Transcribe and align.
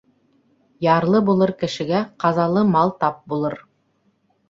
Ярлы 0.85 1.21
булыр 1.27 1.53
кешегә 1.61 2.01
ҡазалы 2.25 2.67
мал 2.73 2.97
тап 3.07 3.25
булыр. 3.33 3.61